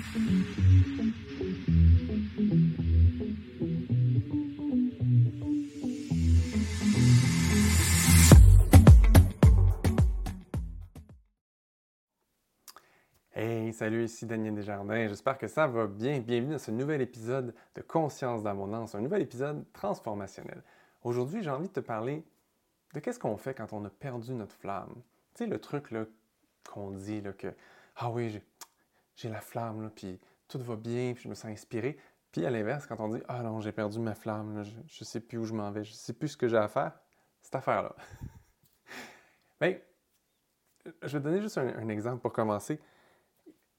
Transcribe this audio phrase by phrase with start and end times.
[0.00, 0.14] Hey,
[13.74, 15.06] salut, ici Daniel Desjardins.
[15.06, 16.20] J'espère que ça va bien.
[16.20, 20.62] Bienvenue dans ce nouvel épisode de Conscience d'abondance, un nouvel épisode transformationnel.
[21.02, 22.24] Aujourd'hui, j'ai envie de te parler
[22.94, 24.94] de qu'est-ce qu'on fait quand on a perdu notre flamme.
[25.34, 25.92] Tu sais, le truc
[26.70, 27.48] qu'on dit là, que
[27.96, 28.40] Ah oui,
[29.20, 30.18] j'ai la flamme, là, puis
[30.48, 31.98] tout va bien, puis je me sens inspiré.
[32.32, 35.20] Puis à l'inverse, quand on dit Ah non, j'ai perdu ma flamme, je ne sais
[35.20, 36.92] plus où je m'en vais, je ne sais plus ce que j'ai à faire,
[37.42, 37.94] cette affaire-là.
[39.60, 39.76] Bien,
[41.02, 42.80] je vais donner juste un exemple pour commencer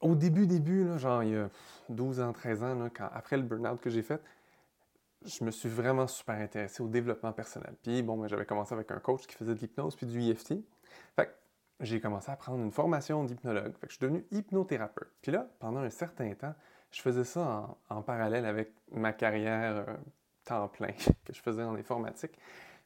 [0.01, 1.49] au début, début, là, genre il y a
[1.89, 4.21] 12 ans, 13 ans, là, quand, après le burn-out que j'ai fait,
[5.23, 7.75] je me suis vraiment super intéressé au développement personnel.
[7.83, 10.55] Puis bon, ben, j'avais commencé avec un coach qui faisait de l'hypnose puis du EFT.
[11.81, 13.73] J'ai commencé à prendre une formation d'hypnologue.
[13.83, 15.11] Je suis devenu hypnothérapeute.
[15.21, 16.53] Puis là, pendant un certain temps,
[16.91, 19.97] je faisais ça en, parallèle avec ma carrière euh,
[20.45, 20.91] temps plein
[21.25, 22.37] que je faisais en informatique.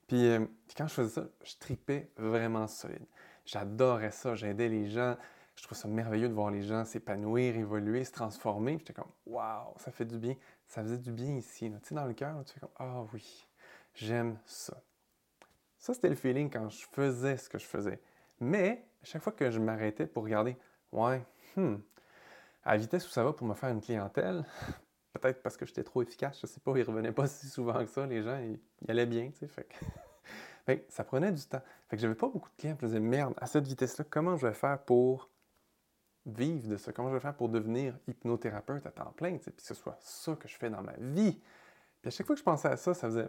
[0.07, 3.05] Puis, euh, puis, quand je faisais ça, je tripais vraiment solide.
[3.45, 5.15] J'adorais ça, j'aidais les gens,
[5.55, 8.77] je trouve ça merveilleux de voir les gens s'épanouir, évoluer, se transformer.
[8.79, 10.35] J'étais comme, waouh, ça fait du bien.
[10.67, 11.71] Ça faisait du bien ici.
[11.71, 13.47] Tu sais, dans le cœur, tu fais comme, ah oui,
[13.93, 14.81] j'aime ça.
[15.77, 17.99] Ça, c'était le feeling quand je faisais ce que je faisais.
[18.39, 20.57] Mais, à chaque fois que je m'arrêtais pour regarder,
[20.91, 21.23] ouais,
[21.55, 21.75] hmm,
[22.63, 24.45] à la vitesse où ça va pour me faire une clientèle,
[25.13, 27.89] peut-être parce que j'étais trop efficace, je sais pas, ils revenaient pas si souvent que
[27.89, 29.67] ça, les gens, ils, allaient bien, tu sais, fait
[30.67, 30.83] que...
[30.89, 31.61] ça prenait du temps.
[31.87, 34.35] Fait que j'avais pas beaucoup de clients, je me disais, merde, à cette vitesse-là, comment
[34.37, 35.29] je vais faire pour
[36.25, 36.91] vivre de ça?
[36.91, 40.35] Comment je vais faire pour devenir hypnothérapeute à temps plein, puis que ce soit ça
[40.35, 41.39] que je fais dans ma vie?
[42.01, 43.27] Puis à chaque fois que je pensais à ça, ça faisait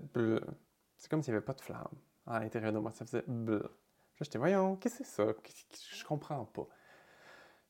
[0.96, 1.88] C'est comme s'il n'y avait pas de flamme
[2.26, 2.92] à l'intérieur de moi.
[2.92, 3.70] Ça faisait bleu.
[4.20, 5.27] J'étais, voyons, qu'est-ce que c'est ça?
[5.92, 6.67] Je comprends pas.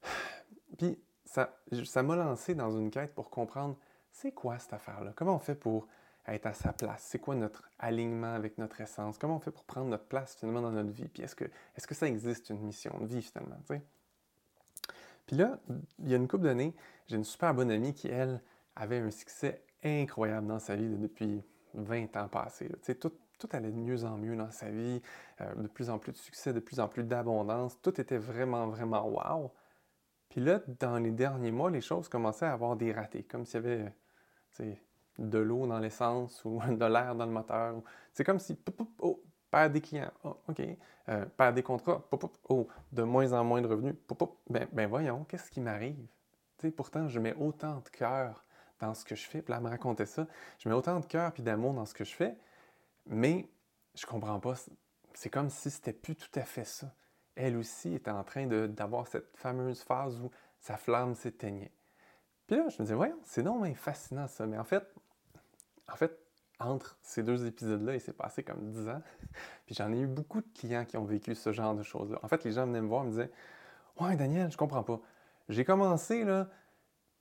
[0.78, 3.76] Puis ça, ça m'a lancé dans une quête pour comprendre
[4.10, 5.12] c'est quoi cette affaire-là?
[5.14, 5.88] Comment on fait pour
[6.26, 7.02] être à sa place?
[7.02, 9.18] C'est quoi notre alignement avec notre essence?
[9.18, 11.08] Comment on fait pour prendre notre place finalement dans notre vie?
[11.08, 13.58] Puis est-ce que, est que ça existe une mission de vie finalement?
[15.26, 15.58] Puis là,
[15.98, 16.74] il y a une couple d'années,
[17.08, 18.40] j'ai une super bonne amie qui, elle,
[18.76, 21.42] avait un succès incroyable dans sa vie depuis
[21.74, 22.70] 20 ans passés.
[23.38, 25.00] Tout allait de mieux en mieux dans sa vie,
[25.40, 27.80] euh, de plus en plus de succès, de plus en plus d'abondance.
[27.80, 29.52] Tout était vraiment, vraiment wow.
[30.28, 33.62] Puis là, dans les derniers mois, les choses commençaient à avoir des ratés, comme s'il
[33.62, 33.92] y avait
[35.18, 37.74] de l'eau dans l'essence ou de l'air dans le moteur.
[38.12, 38.58] C'est comme si,
[39.00, 40.62] oh, perd des clients, oh, OK.
[41.08, 42.04] Euh, perd des contrats,
[42.48, 43.94] oh, de moins en moins de revenus,
[44.50, 46.06] ben, ben, voyons, qu'est-ce qui m'arrive?
[46.74, 48.44] pourtant, je mets autant de cœur
[48.80, 49.40] dans ce que je fais.
[49.40, 50.26] Puis là, me racontait ça.
[50.58, 52.36] Je mets autant de cœur puis d'amour dans ce que je fais,
[53.06, 53.48] mais
[53.94, 54.54] je comprends pas.
[55.14, 56.94] C'est comme si c'était plus tout à fait ça.
[57.34, 61.72] Elle aussi était en train d'avoir cette fameuse phase où sa flamme s'éteignait.
[62.46, 64.46] Puis là, je me disais, voyons, c'est non mais fascinant ça.
[64.46, 64.86] Mais en fait,
[65.88, 66.18] en fait,
[66.58, 69.02] entre ces deux épisodes-là, il s'est passé comme dix ans.
[69.66, 72.18] Puis j'en ai eu beaucoup de clients qui ont vécu ce genre de choses-là.
[72.22, 73.30] En fait, les gens venaient me voir et me disaient
[74.00, 75.00] Ouais, Daniel, je comprends pas.
[75.48, 76.48] J'ai commencé là,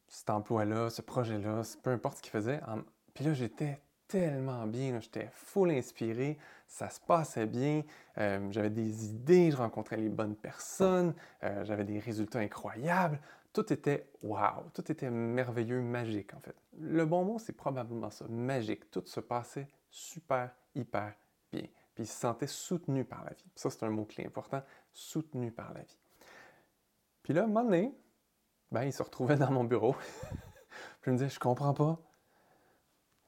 [0.08, 2.62] cet emploi-là, ce projet-là, peu importe ce qu'il faisait.
[3.14, 7.84] Puis là, j'étais tellement bien, j'étais full inspiré, ça se passait bien,
[8.18, 13.20] euh, j'avais des idées, je rencontrais les bonnes personnes, euh, j'avais des résultats incroyables
[13.56, 16.56] tout était wow, tout était merveilleux, magique en fait.
[16.78, 18.92] Le bon mot, c'est probablement ça, magique.
[18.92, 21.14] Tout se passait super, hyper
[21.54, 21.64] bien.
[21.94, 23.46] Puis il se sentait soutenu par la vie.
[23.56, 24.62] Ça, c'est un mot-clé important,
[24.92, 25.98] soutenu par la vie.
[27.24, 27.98] Puis là, un moment donné,
[28.72, 29.94] ben, il se retrouvait dans mon bureau.
[31.02, 31.98] puis il me disait, je comprends pas.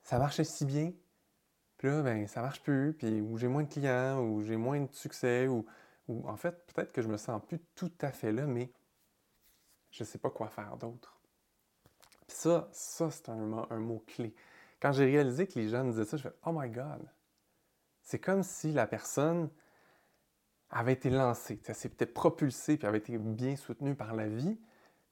[0.07, 0.93] Ça marchait si bien.
[1.75, 2.93] Puis là, ben, ça marche plus.
[2.93, 5.65] Puis ou j'ai moins de clients, ou j'ai moins de succès, ou,
[6.07, 8.71] en fait, peut-être que je me sens plus tout à fait là, mais
[9.91, 11.19] je ne sais pas quoi faire d'autre.
[12.25, 14.33] Puis ça, ça c'est un, un mot-clé.
[14.79, 17.05] Quand j'ai réalisé que les gens me disaient ça, je fais Oh my God!
[18.01, 19.49] C'est comme si la personne
[20.69, 24.57] avait été lancée, s'est peut-être propulsée, puis avait été bien soutenue par la vie.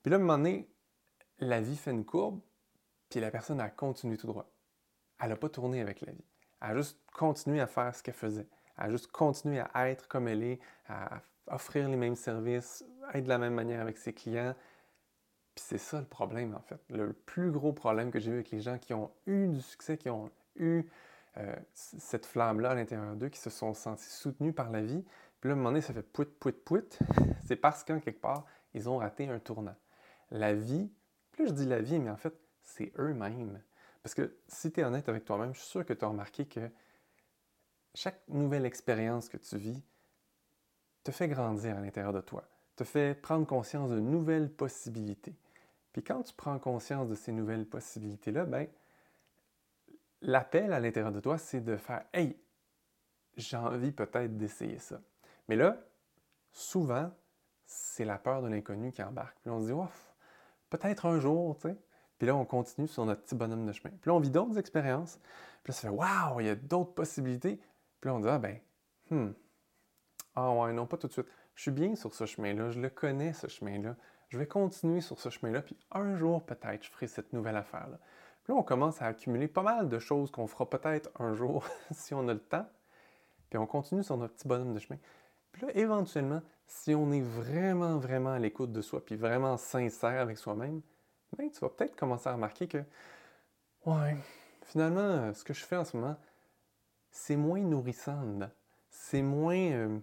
[0.04, 0.70] Puis là, à un moment donné,
[1.40, 2.40] la vie fait une courbe,
[3.10, 4.55] puis la personne a continué tout droit.
[5.20, 6.26] Elle n'a pas tourné avec la vie.
[6.62, 8.48] Elle a juste continué à faire ce qu'elle faisait.
[8.78, 12.84] Elle a juste continué à être comme elle est, à offrir les mêmes services,
[13.14, 14.56] être de la même manière avec ses clients,
[15.56, 16.80] puis c'est ça le problème, en fait.
[16.90, 19.98] Le plus gros problème que j'ai eu avec les gens qui ont eu du succès,
[19.98, 20.84] qui ont eu
[21.38, 25.06] euh, cette flamme-là à l'intérieur d'eux, qui se sont sentis soutenus par la vie,
[25.40, 27.00] puis là, à un moment donné, ça fait pouit, pouit, pouit,
[27.48, 29.76] c'est parce qu'en quelque part, ils ont raté un tournant.
[30.30, 30.92] La vie,
[31.32, 32.34] plus je dis la vie, mais en fait,
[32.64, 33.62] c'est eux-mêmes.
[34.06, 36.46] Parce que si tu es honnête avec toi-même, je suis sûr que tu as remarqué
[36.46, 36.70] que
[37.96, 39.82] chaque nouvelle expérience que tu vis
[41.04, 45.36] te fait grandir à l'intérieur de toi, te fait prendre conscience de nouvelles possibilités.
[45.92, 48.68] Puis quand tu prends conscience de ces nouvelles possibilités-là, ben,
[50.22, 52.40] l'appel à l'intérieur de toi, c'est de faire Hey,
[53.38, 55.02] j'ai envie peut-être d'essayer ça.
[55.48, 55.84] Mais là,
[56.52, 57.12] souvent,
[57.66, 59.40] c'est la peur de l'inconnu qui embarque.
[59.42, 59.92] Puis on se dit,
[60.70, 61.78] peut-être un jour, tu sais.
[62.18, 63.94] Puis là, on continue sur notre petit bonhomme de chemin.
[64.02, 65.20] Puis là, on vit d'autres expériences.
[65.64, 67.60] Puis là, ça fait, waouh, il y a d'autres possibilités.
[68.00, 68.60] Puis là, on dit, ah ben,
[69.10, 69.32] hmm,
[70.36, 71.28] ah ouais, non, pas tout de suite.
[71.56, 73.96] Je suis bien sur ce chemin-là, je le connais, ce chemin-là.
[74.30, 77.98] Je vais continuer sur ce chemin-là, puis un jour, peut-être, je ferai cette nouvelle affaire-là.
[78.44, 81.66] Puis là, on commence à accumuler pas mal de choses qu'on fera peut-être un jour
[81.92, 82.68] si on a le temps.
[83.50, 85.00] Puis on continue sur notre petit bonhomme de chemin.
[85.52, 90.22] Puis là, éventuellement, si on est vraiment, vraiment à l'écoute de soi, puis vraiment sincère
[90.22, 90.82] avec soi-même,
[91.38, 92.84] ben, tu vas peut-être commencer à remarquer que,
[93.86, 94.18] ouais,
[94.64, 96.18] finalement, ce que je fais en ce moment,
[97.12, 98.40] c'est moins nourrissant
[98.90, 100.00] C'est moins, euh,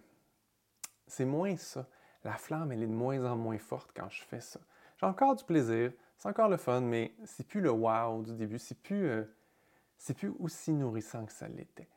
[1.06, 1.86] c'est moins ça.
[2.24, 4.60] La flamme, elle est de moins en moins forte quand je fais ça.
[4.98, 8.58] J'ai encore du plaisir, c'est encore le fun, mais c'est plus le wow du début,
[8.58, 9.24] c'est plus, euh,
[9.98, 11.88] c'est plus aussi nourrissant que ça l'était.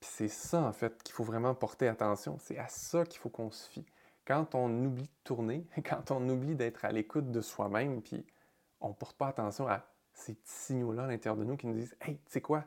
[0.00, 2.38] Puis c'est ça, en fait, qu'il faut vraiment porter attention.
[2.38, 3.86] C'est à ça qu'il faut qu'on se fie.
[4.24, 8.24] Quand on oublie de tourner, quand on oublie d'être à l'écoute de soi-même, puis
[8.80, 11.74] on ne porte pas attention à ces petits signaux-là à l'intérieur de nous qui nous
[11.74, 12.64] disent Hey, tu sais quoi?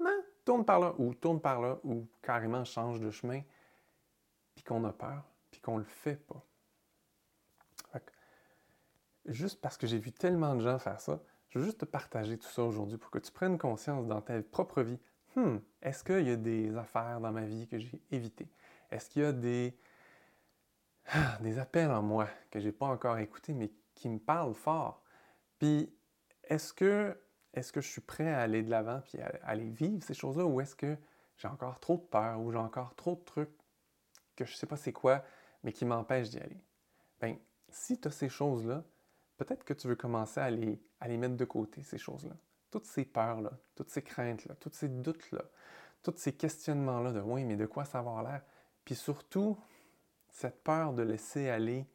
[0.00, 3.42] Non, tourne par là, ou tourne par là, ou carrément change de chemin,
[4.54, 6.42] puis qu'on a peur, puis qu'on ne le fait pas.
[9.26, 12.38] juste parce que j'ai vu tellement de gens faire ça, je veux juste te partager
[12.38, 15.00] tout ça aujourd'hui pour que tu prennes conscience dans ta propre vie
[15.36, 18.48] hmm, est-ce qu'il y a des affaires dans ma vie que j'ai évitées?
[18.90, 19.78] Est-ce qu'il y a des,
[21.40, 25.02] des appels en moi que je n'ai pas encore écoutés, mais qui me parlent fort?
[25.58, 25.92] Puis,
[26.44, 27.18] est-ce que,
[27.54, 30.44] est que je suis prêt à aller de l'avant puis à, aller vivre ces choses-là
[30.44, 30.96] ou est-ce que
[31.36, 33.50] j'ai encore trop de peur ou j'ai encore trop de trucs
[34.36, 35.24] que je ne sais pas c'est quoi,
[35.62, 36.60] mais qui m'empêchent d'y aller?
[37.20, 37.38] Bien,
[37.68, 38.84] si tu as ces choses-là,
[39.38, 42.36] peut-être que tu veux commencer à les, à les mettre de côté, ces choses-là
[42.70, 45.42] toutes ces peurs-là, toutes ces craintes-là, tous ces doutes-là,
[46.02, 48.42] tous ces questionnements-là de oui, mais de quoi ça va l'air?
[48.84, 49.58] Puis surtout,
[50.28, 51.86] cette peur de laisser aller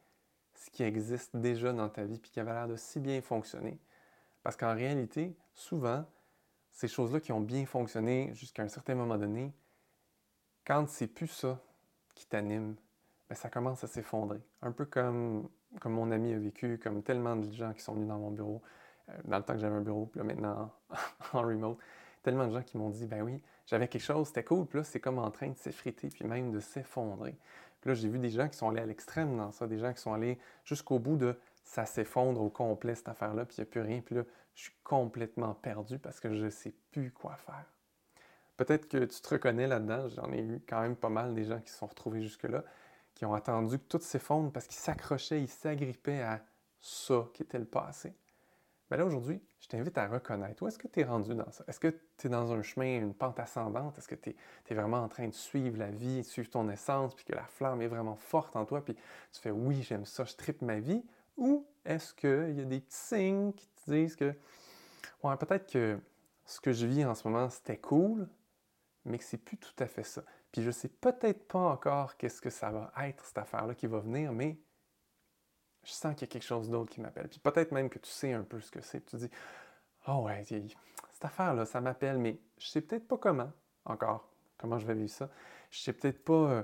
[0.62, 3.80] ce qui existe déjà dans ta vie puis qui avait l'air de si bien fonctionner.
[4.44, 6.06] Parce qu'en réalité, souvent,
[6.72, 9.52] ces choses-là qui ont bien fonctionné jusqu'à un certain moment donné,
[10.64, 11.60] quand c'est plus ça
[12.14, 12.76] qui t'anime,
[13.28, 14.40] ben ça commence à s'effondrer.
[14.62, 15.50] Un peu comme,
[15.80, 18.62] comme mon ami a vécu, comme tellement de gens qui sont venus dans mon bureau.
[19.10, 20.72] Euh, dans le temps que j'avais un bureau, puis là maintenant
[21.34, 21.80] en, remote,
[22.22, 24.84] tellement de gens qui m'ont dit ben oui, j'avais quelque chose, c'était cool, puis là
[24.84, 27.36] c'est comme en train de s'effriter, puis même de s'effondrer.
[27.82, 29.94] Puis là j'ai vu des gens qui sont allés à l'extrême dans ça, des gens
[29.94, 33.68] qui sont allés jusqu'au bout de ça s'effondre au complet cette affaire-là, puis il n'y
[33.68, 34.24] a plus rien, puis là
[34.56, 37.66] je suis complètement perdu parce que je ne sais plus quoi faire.
[38.58, 41.60] Peut-être que tu te reconnais là-dedans, j'en ai eu quand même pas mal des gens
[41.60, 42.64] qui se sont retrouvés jusque-là,
[43.16, 46.42] qui ont attendu que tout s'effondre parce qu'ils s'accrochaient, ils s'agrippaient à
[46.80, 48.14] ça qui était le passé.
[48.92, 51.64] Mais là, aujourd'hui, je t'invite à reconnaître où est-ce que tu es rendu dans ça?
[51.66, 53.98] Est-ce que tu es dans un chemin, une pente ascendante?
[53.98, 54.36] Est-ce que tu
[54.70, 57.46] es, vraiment en train de suivre la vie, de suivre ton essence, puis que la
[57.46, 58.94] flamme est vraiment forte en toi, puis
[59.32, 61.06] tu fais oui, j'aime ça, je tripe ma vie?
[61.38, 64.36] Ou est-ce qu'il y a des petits signes qui te disent que,
[65.24, 65.98] ouais, peut-être que
[66.46, 68.28] ce que je vis en ce moment, c'était cool,
[69.06, 70.22] mais que c'est plus tout à fait ça.
[70.52, 74.00] Puis je sais peut-être pas encore qu'est-ce que ça va être, cette affaire-là qui va
[74.00, 74.58] venir, mais
[75.84, 77.28] je sens qu'il y a quelque chose d'autre qui m'appelle.
[77.28, 79.06] Puis peut-être même que tu sais un peu ce que c'est.
[79.06, 79.30] Tu dis,
[80.08, 83.52] oh ouais, cette affaire-là, ça m'appelle, mais je sais peut-être pas comment
[83.86, 85.30] encore, comment je vais vivre ça.
[85.72, 86.64] Je sais peut-être pas euh,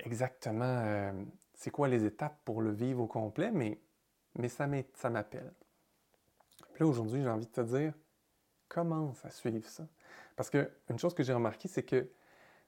[0.00, 1.12] exactement euh,
[1.54, 3.80] c'est quoi les étapes pour le vivre au complet, mais,
[4.36, 5.52] mais ça m'appelle.
[6.74, 7.94] Puis là, aujourd'hui, j'ai envie de te dire,
[8.68, 9.86] commence à suivre ça?
[10.36, 12.10] Parce que une chose que j'ai remarqué, c'est que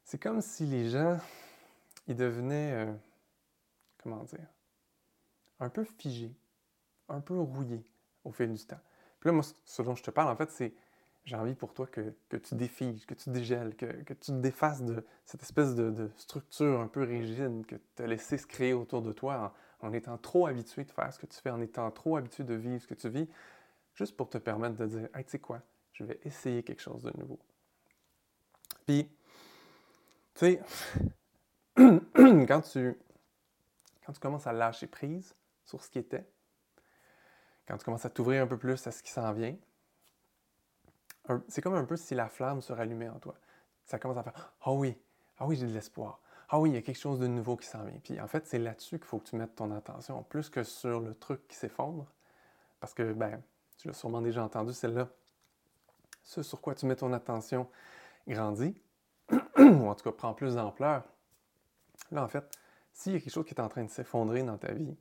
[0.05, 1.19] c'est comme si les gens,
[2.07, 2.95] ils devenaient, euh,
[4.03, 4.47] comment dire,
[5.61, 6.35] un peu figé,
[7.09, 7.85] un peu rouillé
[8.25, 8.81] au fil du temps.
[9.21, 10.75] Puis là, moi, ce dont je te parle, en fait, c'est
[11.29, 15.05] j'ai envie pour toi que, tu défiges, que tu dégèles, que, tu te défasses de
[15.27, 19.13] cette espèce de, structure un peu rigide que tu as laissé se créer autour de
[19.13, 22.45] toi en, étant trop habitué de faire ce que tu fais, en étant trop habitué
[22.45, 23.29] de vivre ce que tu vis,
[23.95, 25.61] juste pour te permettre de dire Hey, tu sais quoi,
[25.93, 27.39] je vais essayer quelque chose de nouveau.
[28.87, 29.07] Puis,
[30.35, 30.63] tu sais,
[31.77, 32.97] quand tu,
[34.07, 35.35] quand tu commences à lâcher prise,
[35.69, 36.27] sur ce qui était,
[37.67, 39.55] quand tu commences à t'ouvrir un peu plus à ce qui s'en vient,
[41.49, 43.35] c'est comme un peu si la flamme se rallumait en toi.
[43.85, 44.97] Ça commence à faire Ah oui,
[45.37, 46.21] ah oui, j'ai de l'espoir.
[46.49, 47.99] Ah oui, il y a quelque chose de nouveau qui s'en vient.
[48.03, 51.01] Puis en fait, c'est là-dessus qu'il faut que tu mettes ton attention, plus que sur
[51.01, 52.07] le truc qui s'effondre.
[52.81, 53.43] Parce que, ben,
[53.77, 55.09] tu l'as sûrement déjà entendu, celle-là.
[56.23, 57.69] Ce sur quoi tu mets ton attention
[58.27, 58.81] grandit,
[59.59, 61.05] ou en tout cas prend plus d'ampleur.
[62.11, 62.59] Là, en fait,
[62.95, 64.97] s'il y a quelque chose qui est en train de s'effondrer dans ta vie,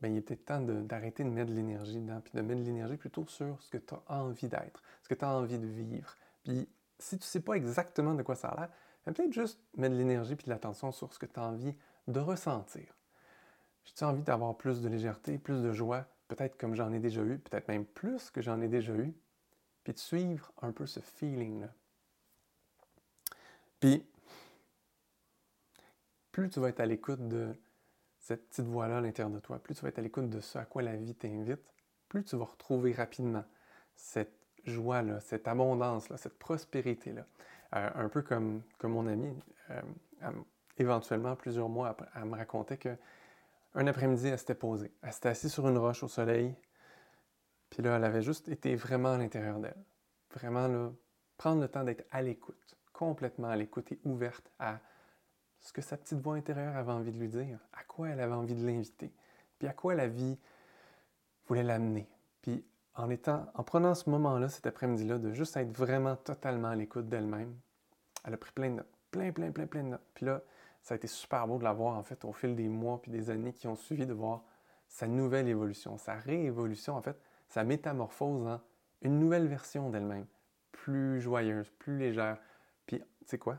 [0.00, 2.96] ben, il était temps d'arrêter de, mettre de l'énergie dedans, puis de mettre de l'énergie
[2.96, 6.16] plutôt sur ce que tu as envie d'être, ce que tu as envie de vivre.
[6.44, 8.68] Puis si tu ne sais pas exactement de quoi ça a l'air,
[9.04, 11.74] ben, peut-être juste mettre de l'énergie puis de l'attention sur ce que tu as envie
[12.06, 12.94] de ressentir.
[13.84, 17.38] J'ai-tu envie d'avoir plus de légèreté, plus de joie, peut-être comme j'en ai déjà eu,
[17.38, 19.14] peut-être même plus que j'en ai déjà eu,
[19.82, 21.72] puis de suivre un peu ce feeling-là?
[23.80, 24.04] Puis,
[26.32, 27.54] plus tu vas être à l'écoute de
[28.28, 30.58] cette petite voix-là à l'intérieur de toi, plus tu vas être à l'écoute de ce
[30.58, 31.62] à quoi la vie t'invite,
[32.10, 33.42] plus tu vas retrouver rapidement
[33.96, 37.24] cette joie-là, cette abondance-là, cette prospérité-là.
[37.74, 39.34] Euh, un peu comme, comme mon ami,
[39.70, 39.80] euh,
[40.76, 44.92] éventuellement, plusieurs mois après, elle me racontait qu'un après-midi, elle s'était posée.
[45.00, 46.54] Elle s'était assise sur une roche au soleil,
[47.70, 49.84] puis là, elle avait juste été vraiment à l'intérieur d'elle.
[50.34, 50.92] Vraiment, là,
[51.38, 54.80] prendre le temps d'être à l'écoute, complètement à l'écoute et ouverte à
[55.60, 58.34] ce que sa petite voix intérieure avait envie de lui dire, à quoi elle avait
[58.34, 59.12] envie de l'inviter,
[59.58, 60.38] puis à quoi la vie
[61.46, 62.08] voulait l'amener.
[62.42, 66.76] Puis en étant, en prenant ce moment-là, cet après-midi-là, de juste être vraiment totalement à
[66.76, 67.54] l'écoute d'elle-même,
[68.24, 70.06] elle a pris plein de notes, plein, plein, plein, plein de notes.
[70.14, 70.42] Puis là,
[70.82, 73.10] ça a été super beau de la voir, en fait, au fil des mois puis
[73.10, 74.42] des années qui ont suivi, de voir
[74.88, 78.60] sa nouvelle évolution, sa réévolution, en fait, sa métamorphose en
[79.02, 80.26] une nouvelle version d'elle-même,
[80.72, 82.38] plus joyeuse, plus légère,
[82.86, 83.58] puis, tu sais quoi?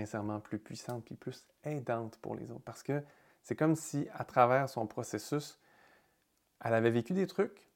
[0.00, 2.64] Sincèrement plus puissante puis plus aidante pour les autres.
[2.64, 3.02] Parce que
[3.42, 5.58] c'est comme si, à travers son processus,
[6.64, 7.68] elle avait vécu des trucs,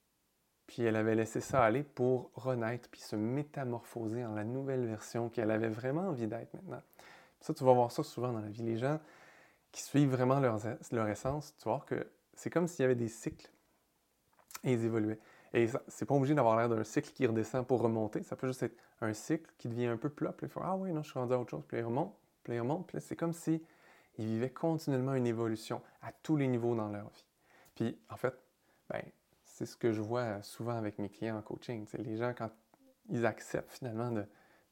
[0.67, 5.29] puis elle avait laissé ça aller pour renaître puis se métamorphoser en la nouvelle version
[5.29, 6.83] qu'elle avait vraiment envie d'être maintenant.
[7.41, 8.63] ça, tu vas voir ça souvent dans la vie.
[8.63, 8.99] Les gens
[9.71, 10.59] qui suivent vraiment leur,
[10.91, 13.51] leur essence, tu voir que c'est comme s'il y avait des cycles
[14.65, 15.21] et ils évoluaient.
[15.55, 18.23] Et c'est pas obligé d'avoir l'air d'un cycle qui redescend pour remonter.
[18.23, 20.33] Ça peut juste être un cycle qui devient un peu plat.
[20.33, 21.65] Puis il faut Ah oui, non, je suis rendu à autre chose.
[21.67, 22.15] Puis il remonte,
[22.45, 22.87] puis il remonte.
[22.87, 23.63] Puis c'est comme si
[24.19, 27.25] ils vivaient continuellement une évolution à tous les niveaux dans leur vie.
[27.75, 28.35] Puis en fait,
[28.91, 29.03] ben,
[29.45, 31.87] c'est ce que je vois souvent avec mes clients en coaching.
[31.87, 32.51] C'est les gens, quand
[33.09, 34.27] ils acceptent finalement de,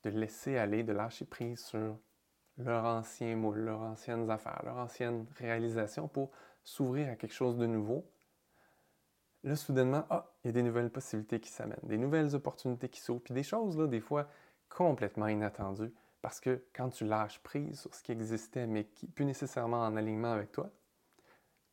[0.04, 1.97] de laisser aller, de lâcher prise sur
[2.59, 6.30] leur ancien moule, leurs anciennes affaires, leurs anciennes réalisations pour
[6.64, 8.04] s'ouvrir à quelque chose de nouveau,
[9.46, 13.00] là, soudainement, ah, il y a des nouvelles possibilités qui s'amènent, des nouvelles opportunités qui
[13.00, 14.28] s'ouvrent, puis des choses, là, des fois,
[14.68, 19.12] complètement inattendues, parce que quand tu lâches prise sur ce qui existait, mais qui n'est
[19.12, 20.70] plus nécessairement en alignement avec toi,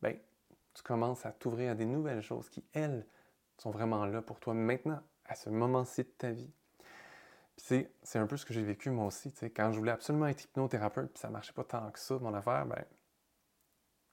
[0.00, 0.16] ben,
[0.74, 3.06] tu commences à t'ouvrir à des nouvelles choses qui, elles,
[3.58, 6.50] sont vraiment là pour toi maintenant, à ce moment-ci de ta vie.
[7.56, 9.32] C'est un peu ce que j'ai vécu moi aussi.
[9.54, 12.66] Quand je voulais absolument être hypnothérapeute, puis ça marchait pas tant que ça, mon affaire,
[12.66, 12.84] ben,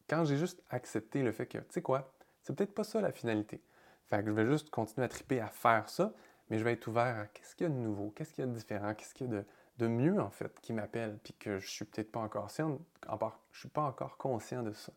[0.07, 3.11] quand j'ai juste accepté le fait que, tu sais quoi, c'est peut-être pas ça la
[3.11, 3.61] finalité.
[4.05, 6.13] Fait que je vais juste continuer à triper à faire ça,
[6.49, 8.47] mais je vais être ouvert à qu'est-ce qu'il y a de nouveau, qu'est-ce qu'il y
[8.47, 9.43] a de différent, qu'est-ce qu'il y a
[9.77, 12.79] de, mieux en fait qui m'appelle, puis que je suis peut-être pas encore conscient,
[13.51, 14.91] je suis pas encore conscient de ça.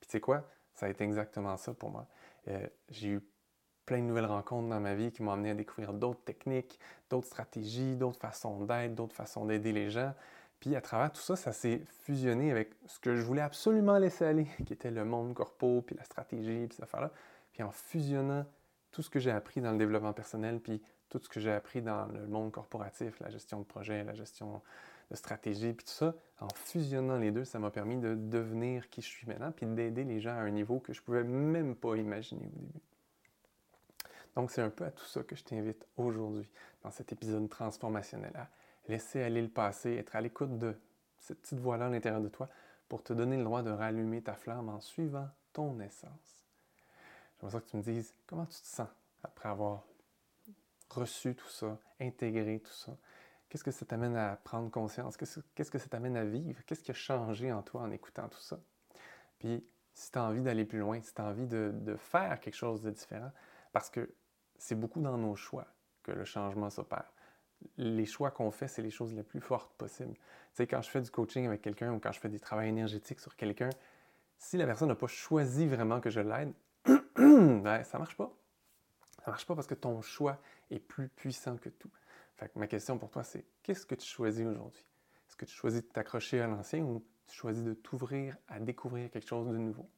[0.00, 2.06] Puis tu sais quoi, ça a été exactement ça pour moi.
[2.48, 3.20] Euh, j'ai eu
[3.86, 7.26] plein de nouvelles rencontres dans ma vie qui m'ont amené à découvrir d'autres techniques, d'autres
[7.26, 10.14] stratégies, d'autres façons d'être, d'autres façons d'aider les gens.
[10.60, 14.24] Puis à travers tout ça, ça s'est fusionné avec ce que je voulais absolument laisser
[14.24, 17.10] aller, qui était le monde corpo, puis la stratégie, puis ces affaires-là.
[17.52, 18.46] Puis en fusionnant
[18.90, 21.82] tout ce que j'ai appris dans le développement personnel, puis tout ce que j'ai appris
[21.82, 24.62] dans le monde corporatif, la gestion de projet, la gestion
[25.10, 29.02] de stratégie, puis tout ça, en fusionnant les deux, ça m'a permis de devenir qui
[29.02, 31.76] je suis maintenant, puis d'aider les gens à un niveau que je ne pouvais même
[31.76, 32.80] pas imaginer au début.
[34.34, 36.48] Donc c'est un peu à tout ça que je t'invite aujourd'hui
[36.82, 38.32] dans cet épisode transformationnel,
[38.88, 40.76] laisser aller le passé, être à l'écoute de
[41.18, 42.48] cette petite voix-là à l'intérieur de toi
[42.88, 46.44] pour te donner le droit de rallumer ta flamme en suivant ton essence.
[47.40, 48.88] J'aimerais que tu me dises comment tu te sens
[49.22, 49.84] après avoir
[50.90, 52.96] reçu tout ça, intégré tout ça?
[53.48, 55.16] Qu'est-ce que ça t'amène à prendre conscience?
[55.16, 56.60] Qu'est-ce que ça t'amène à vivre?
[56.66, 58.58] Qu'est-ce qui a changé en toi en écoutant tout ça?
[59.38, 62.56] Puis, si tu as envie d'aller plus loin, si tu as envie de, faire quelque
[62.56, 63.30] chose de différent,
[63.72, 64.12] parce que
[64.58, 65.66] c'est beaucoup dans nos choix
[66.02, 67.12] que le changement s'opère
[67.76, 70.14] les choix qu'on fait, c'est les choses les plus fortes possibles.
[70.14, 70.20] Tu
[70.54, 73.20] sais, quand je fais du coaching avec quelqu'un ou quand je fais des travaux énergétiques
[73.20, 73.70] sur quelqu'un,
[74.38, 76.52] si la personne n'a pas choisi vraiment que je l'aide,
[77.16, 78.32] ben, ça marche pas.
[79.24, 80.38] Ça marche pas parce que ton choix
[80.70, 81.90] est plus puissant que tout.
[82.36, 84.84] Fait ma question pour toi, c'est qu'est-ce que tu choisis aujourd'hui?
[85.28, 89.10] Est-ce que tu choisis de t'accrocher à l'ancien ou tu choisis de t'ouvrir à découvrir
[89.10, 89.88] quelque chose de nouveau?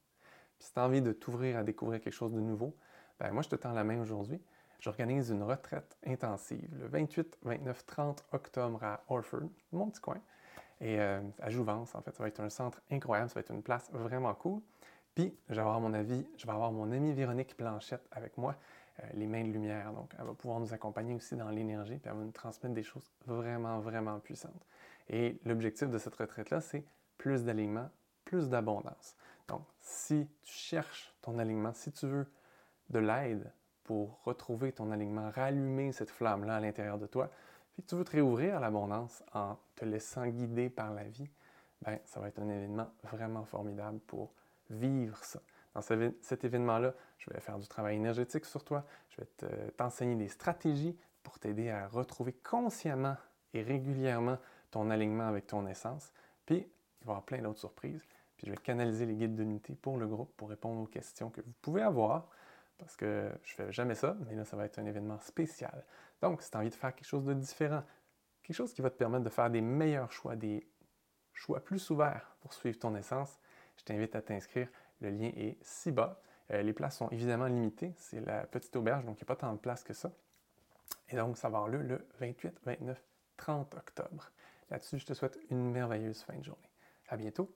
[0.59, 2.77] Puis si tu as envie de t'ouvrir à découvrir quelque chose de nouveau,
[3.19, 4.41] ben moi je te tends la main aujourd'hui
[4.81, 10.21] j'organise une retraite intensive le 28, 29, 30 octobre à Orford, mon petit coin,
[10.81, 12.15] et euh, à Jouvence, en fait.
[12.15, 14.61] Ça va être un centre incroyable, ça va être une place vraiment cool.
[15.15, 18.55] Puis, je vais avoir mon avis, je vais avoir mon amie Véronique Blanchette avec moi,
[19.01, 19.93] euh, les mains de lumière.
[19.93, 22.83] Donc, elle va pouvoir nous accompagner aussi dans l'énergie, puis elle va nous transmettre des
[22.83, 24.67] choses vraiment, vraiment puissantes.
[25.09, 26.85] Et l'objectif de cette retraite-là, c'est
[27.17, 27.89] plus d'alignement,
[28.25, 29.17] plus d'abondance.
[29.49, 32.27] Donc, si tu cherches ton alignement, si tu veux
[32.91, 33.53] de l'aide
[33.87, 37.31] pour retrouver ton alignement, rallumer cette flamme-là à l'intérieur de toi,
[37.73, 41.29] puis tu veux te réouvrir à l'abondance en te laissant guider par la vie,
[41.83, 44.33] ben, ça va être un événement vraiment formidable pour
[44.71, 45.41] vivre ça.
[45.75, 50.29] Dans cet événement-là, je vais faire du travail énergétique sur toi, je vais t'enseigner des
[50.29, 53.17] stratégies pour t'aider à retrouver consciemment
[53.53, 54.39] et régulièrement
[54.71, 56.13] ton alignement avec ton essence.
[56.45, 58.03] Puis, il va y avoir plein d'autres surprises.
[58.37, 61.41] Puis, je vais canaliser les guides d'unité pour le groupe pour répondre aux questions que
[61.41, 62.29] vous pouvez avoir
[62.79, 65.85] parce que je fais jamais ça, mais là, ça va être un événement spécial.
[66.21, 67.83] Donc, si tu as envie de faire quelque chose de différent,
[68.43, 70.67] quelque chose qui va te permettre de faire des meilleurs choix, des
[71.33, 73.39] choix plus ouverts pour suivre ton essence,
[73.77, 74.69] je t'invite à t'inscrire.
[75.01, 76.21] Le lien est ci bas.
[76.51, 77.95] Euh, les places sont évidemment limitées.
[77.99, 80.13] C'est la petite auberge, donc il n'y a pas tant de place que ça.
[81.09, 83.03] Et donc, ça va avoir lieu le 28, 29,
[83.37, 84.31] 30 octobre.
[84.71, 86.71] Là-dessus, je te souhaite une merveilleuse fin de journée.
[87.09, 87.55] À bientôt